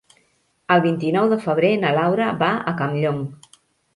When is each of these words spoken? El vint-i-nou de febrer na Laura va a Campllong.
El 0.75 0.79
vint-i-nou 0.85 1.27
de 1.33 1.37
febrer 1.43 1.69
na 1.83 1.93
Laura 1.99 2.31
va 2.39 2.49
a 2.71 2.75
Campllong. 2.83 3.23